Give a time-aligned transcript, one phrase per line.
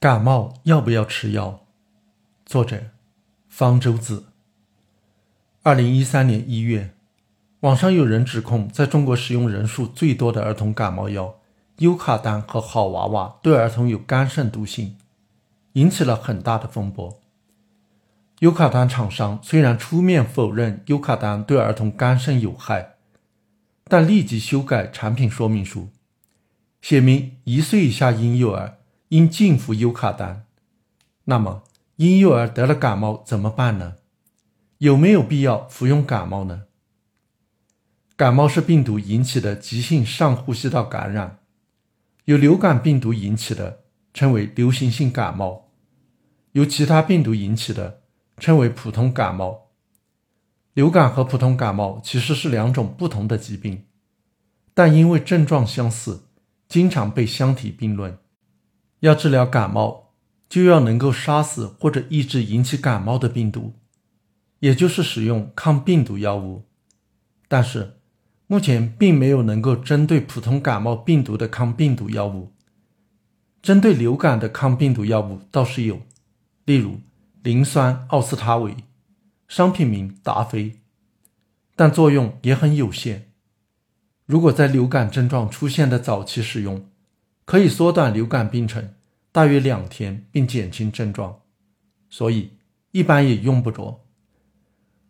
[0.00, 1.60] 感冒要不要吃药？
[2.46, 2.84] 作者：
[3.50, 4.24] 方舟子。
[5.62, 6.94] 二零一三年一月，
[7.60, 11.38] 网上有人指控，在中国使用人数最多的儿童感冒药
[11.80, 14.96] 优卡丹和好娃娃对儿童有肝肾毒性，
[15.74, 17.20] 引起了很大的风波。
[18.38, 22.94] 优卡丹厂商虽然出面否认优卡丹对儿童肝肾有害，
[23.84, 25.90] 但立即修改产品说明书，
[26.80, 28.78] 写明一岁以下婴幼儿。
[29.10, 30.46] 应禁服优卡丹。
[31.24, 31.62] 那么，
[31.96, 33.96] 婴幼儿得了感冒怎么办呢？
[34.78, 36.62] 有没有必要服用感冒呢？
[38.16, 41.40] 感冒是病毒引起的急性上呼吸道感染，
[42.26, 43.80] 由流感病毒引起的
[44.14, 45.72] 称为流行性感冒，
[46.52, 48.02] 由其他病毒引起的
[48.38, 49.70] 称为普通感冒。
[50.74, 53.86] 流感和普通感冒其实是两种不同的疾病，
[54.72, 56.28] 但因为症状相似，
[56.68, 58.16] 经常被相提并论。
[59.00, 60.12] 要治疗感冒，
[60.48, 63.74] 就要能够杀死或者抑制引起感冒的病毒，
[64.58, 66.64] 也就是使用抗病毒药物。
[67.48, 67.96] 但是，
[68.46, 72.52] 目前并没有能够针对普通感冒病毒的抗病毒药物。
[73.62, 76.00] 针对流感的抗病毒药物倒是有，
[76.64, 77.00] 例如
[77.42, 78.74] 磷酸奥司他韦，
[79.48, 80.80] 商品名达菲，
[81.76, 83.32] 但作用也很有限。
[84.26, 86.89] 如果在流感症状出现的早期使用，
[87.50, 88.94] 可以缩短流感病程
[89.32, 91.40] 大约两天，并减轻症状，
[92.08, 92.52] 所以
[92.92, 94.06] 一般也用不着。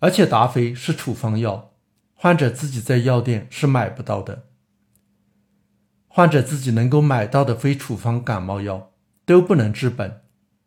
[0.00, 1.72] 而且达菲是处方药，
[2.12, 4.48] 患者自己在药店是买不到的。
[6.08, 8.92] 患者自己能够买到的非处方感冒药
[9.24, 10.20] 都不能治本，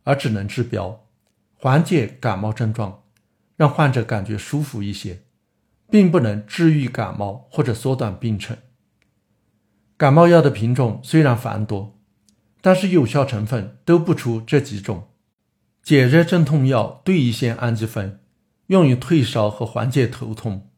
[0.05, 1.05] 而只能治标，
[1.53, 3.03] 缓解感冒症状，
[3.55, 5.21] 让患者感觉舒服一些，
[5.91, 8.57] 并不能治愈感冒或者缩短病程。
[9.99, 11.99] 感冒药的品种虽然繁多，
[12.61, 15.09] 但是有效成分都不出这几种。
[15.83, 18.21] 解热镇痛药对乙酰氨基酚
[18.67, 20.69] 用于退烧和缓解头痛；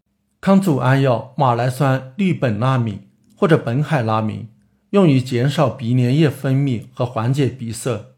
[0.42, 4.50] 抗组胺药马来酸氯苯那敏或者苯海拉明
[4.90, 8.16] 用于减少鼻粘液分泌和缓解鼻塞；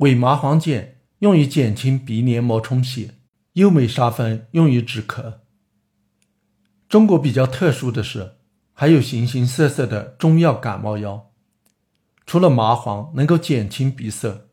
[0.00, 3.14] 伪麻黄碱用于减轻鼻黏膜充血；
[3.54, 5.36] 优美沙芬用于止咳。
[6.90, 8.32] 中国比较特殊的是。
[8.80, 11.32] 还有形形色色的中药感冒药，
[12.24, 14.46] 除了麻黄能够减轻鼻塞，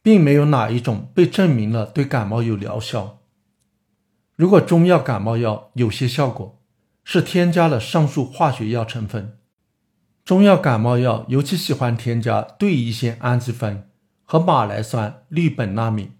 [0.00, 3.18] 并没有哪一种被证明了对感冒有疗效。
[4.36, 6.62] 如果中药感冒药有些效果，
[7.02, 9.40] 是添加了上述化学药成分。
[10.24, 13.88] 中药感冒药尤其喜欢添加对乙酰氨基酚
[14.24, 16.12] 和马来酸氯苯那敏，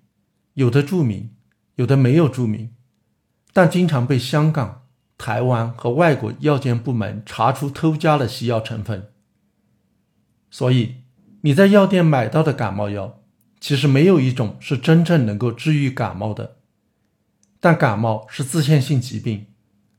[0.55, 1.31] 有的注明，
[1.77, 2.75] 有的没有注明，
[3.53, 4.80] 但经常被香港。
[5.21, 9.11] 台湾和外国药监部门查出偷加了西药成分，
[10.51, 10.95] 所以
[11.43, 13.21] 你在药店买到的感冒药，
[13.61, 16.57] 其实没有一种是真正能够治愈感冒的。
[17.61, 19.49] 但感冒是自限性疾病，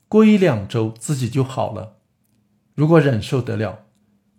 [0.07, 1.97] 过一两周自己就好了。
[2.73, 3.83] 如果忍受得了，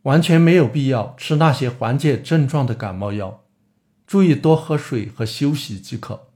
[0.03, 3.44] 完全没有必要吃那些缓解症状的感冒药，
[4.04, 6.26] 注意多喝水和休息即可。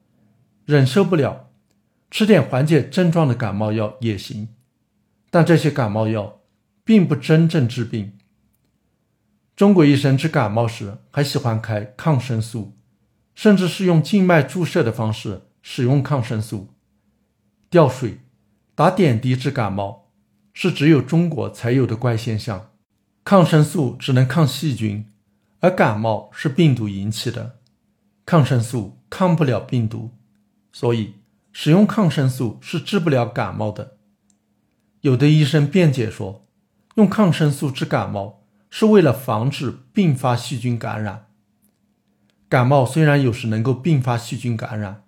[0.64, 1.45] 忍受不了。
[2.10, 4.48] 吃点缓解症状的感冒药也行，
[5.28, 6.40] 但这些感冒药
[6.84, 8.12] 并不真正治病。
[9.56, 12.76] 中国医生治感冒时还喜欢开抗生素，
[13.34, 16.74] 甚至是用静脉注射的方式使用抗生素。
[17.68, 18.20] 吊水、
[18.74, 20.12] 打点滴治感冒
[20.54, 22.70] 是只有中国才有的怪现象。
[23.24, 25.10] 抗生素只能抗细菌，
[25.58, 27.58] 而感冒是病毒引起的，
[28.24, 30.12] 抗生素抗不了病毒，
[30.72, 31.14] 所以。
[31.58, 33.96] 使用抗生素是治不了感冒的。
[35.00, 36.46] 有的医生辩解说，
[36.96, 41.28] 用抗生素治感冒是为了防止并发细菌感染。
[42.50, 45.04] 感冒虽然有时能够并发细菌感染，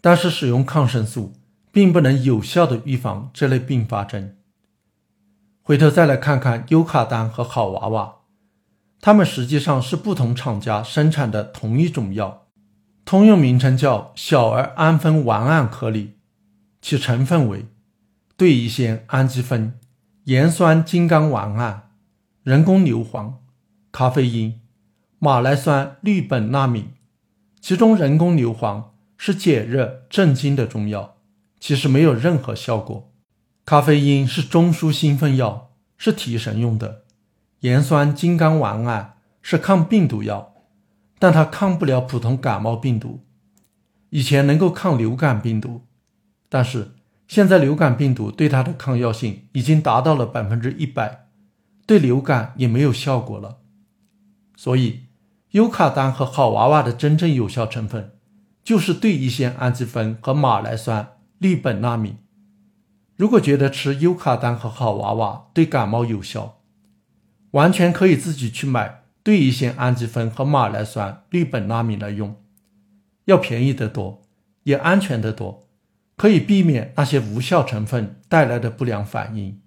[0.00, 1.34] 但是使用抗生素
[1.70, 4.34] 并不能有效的预防这类并发症。
[5.62, 8.16] 回头再来看看优卡丹和好娃娃，
[9.00, 12.41] 它们实际上是不同厂家生产的同一种药。
[13.04, 16.12] 通用名称叫小儿氨酚烷胺颗粒，
[16.80, 17.66] 其成分为
[18.36, 19.78] 对乙酰氨基酚、
[20.24, 21.90] 盐酸金刚烷胺、
[22.42, 23.34] 人工硫磺、
[23.90, 24.60] 咖啡因、
[25.18, 26.92] 马来酸氯苯那敏。
[27.60, 28.84] 其中人工硫磺
[29.16, 31.16] 是解热镇惊的中药，
[31.60, 33.12] 其实没有任何效果。
[33.64, 37.02] 咖啡因是中枢兴奋药，是提神用的。
[37.60, 40.51] 盐酸金刚烷胺是抗病毒药。
[41.22, 43.20] 但它抗不了普通感冒病毒，
[44.10, 45.82] 以前能够抗流感病毒，
[46.48, 46.96] 但是
[47.28, 51.28] 现在流感病毒对它的抗药性已经达到了百分之一百，
[51.86, 53.58] 对流感也没有效果了。
[54.56, 55.02] 所以，
[55.52, 58.16] 优卡丹和好娃娃的真正有效成分
[58.64, 62.16] 就是对乙酰氨基酚和马来酸氯苯那米。
[63.14, 66.58] 如果觉得吃优卡丹和好娃娃对感冒有效，
[67.52, 72.34] 完全可以自己去买对乙酰氨基酚和马来酸氯苯那敏来用，
[73.26, 74.22] 要便宜得多，
[74.64, 75.68] 也安全得多，
[76.16, 79.60] 可以避免那些无效成分带来的不良反应。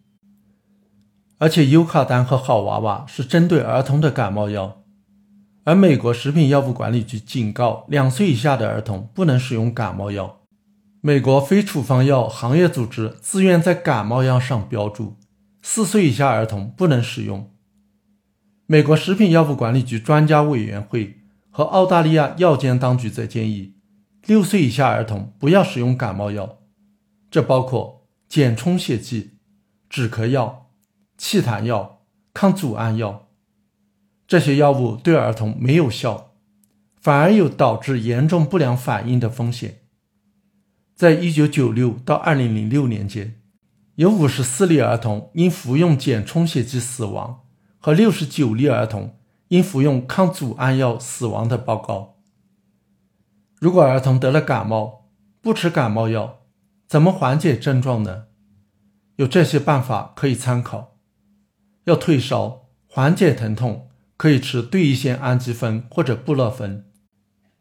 [1.37, 4.83] 而且优卡丹和好娃娃是针对儿童的感冒药，
[5.63, 10.41] 而美国食品药物管理局警告两岁以下的儿童不能使用感冒药。
[11.01, 15.17] 美国非处方药行业组织自愿在感冒药上标注
[15.61, 17.54] 四岁以下儿童不能使用。
[18.67, 23.75] 美国食品药物管理局专家委员会和澳大利亚药监当局则建议
[24.25, 26.57] 六岁以下儿童不要使用感冒药，
[27.29, 29.37] 这包括减充血剂、
[29.89, 30.63] 止咳药。
[31.17, 32.01] 气痰药、
[32.33, 33.29] 抗组胺药，
[34.27, 36.33] 这些药物对儿童没有效，
[36.99, 39.83] 反而有导致严重不良反应的风险。
[40.93, 43.39] 在一九九六到二零零六年间，
[43.95, 47.44] 有五十四例儿童因服用减充血剂死亡，
[47.85, 49.15] 和六十九例儿童
[49.49, 52.17] 因服用抗组胺药死亡的报告。
[53.59, 56.39] 如果儿童得了感冒，不吃感冒药，
[56.87, 58.23] 怎么缓解症状呢？
[59.17, 60.97] 有这些办法可以参考。
[61.83, 66.91] 要退烧、缓解疼痛，可以吃对乙酰氨基酚或者布洛芬。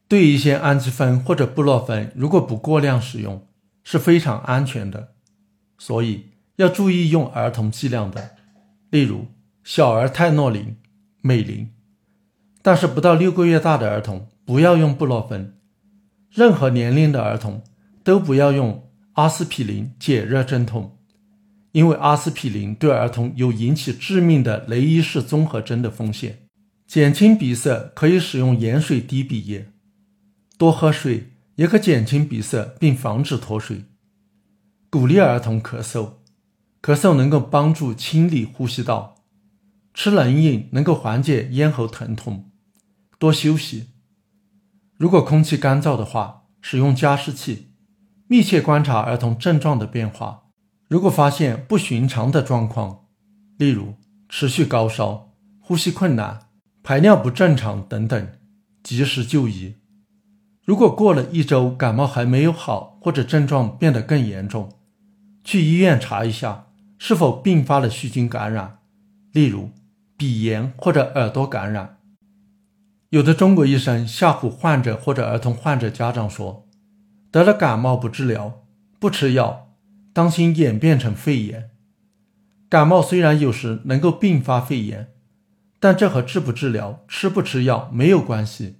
[0.09, 3.47] 对乙酰氨基酚或者布洛芬，如果不过量使用，
[3.82, 5.17] 是非常安全的。
[5.76, 8.37] 所以要注意用儿童剂量的，
[8.88, 9.26] 例如
[9.64, 10.76] 小儿泰诺林、
[11.22, 11.70] 美林。
[12.61, 15.56] 但是不到六个月大的儿童不要用布洛芬，
[16.31, 17.64] 任何年龄的儿童
[18.05, 20.99] 都不要用阿司匹林解热镇痛。
[21.72, 26.40] 因为阿司匹林对儿童有引起致命的雷伊氏综合征的风险。
[26.87, 29.70] 减轻鼻塞可以使用盐水滴鼻液，
[30.58, 33.84] 多喝水也可减轻鼻塞并防止脱水。
[34.90, 36.11] 鼓励儿童咳嗽，
[36.82, 39.13] 咳嗽能够帮助清理呼吸道。
[39.94, 42.50] 吃冷饮能够缓解咽喉疼痛。
[43.19, 43.91] 多休息。
[44.99, 47.70] 如果空气干燥的话，使用加湿器。
[48.26, 50.44] 密切观察儿童症状的变化。
[50.88, 53.06] 如果发现不寻常的状况，
[53.58, 53.94] 例如
[54.29, 56.49] 持续高烧、呼吸困难、
[56.82, 58.29] 排尿不正常等等，
[58.82, 59.76] 及时就医。
[60.64, 64.81] 如果过了一周感冒还没有好，或者症状变得更严重，
[65.44, 66.69] 去医院查一下
[66.99, 68.79] 是否并发了细菌感染，
[69.32, 69.70] 例如
[70.16, 71.99] 鼻炎或者耳朵感染。
[73.11, 76.69] 有的中国医生吓唬患者或者儿童患者家长说，
[77.31, 78.64] 得了感冒不治疗，
[78.99, 79.76] 不吃药。
[80.12, 81.70] 当心演变成肺炎。
[82.69, 85.12] 感冒虽然有时能够并发肺炎，
[85.81, 88.78] 但这和治不治疗、吃不吃药没有关系，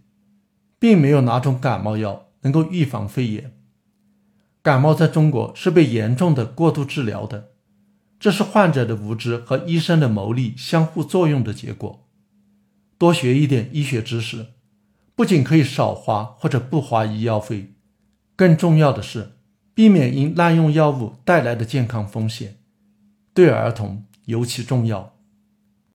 [0.79, 3.53] 并没有哪种感冒药能够预防肺炎。
[4.63, 7.54] 感冒在中国是被严重的过度治疗的，
[8.19, 12.07] 这是患者的无知和医生的谋利相互作用的结果。
[12.97, 14.47] 多学一点医学知识，
[15.15, 17.75] 不仅可以少花或者不花医药费，
[18.35, 19.33] 更重要的是。
[19.75, 22.59] 避免因滥用药物带来的健康风险，
[23.35, 25.14] 对儿童尤其重要。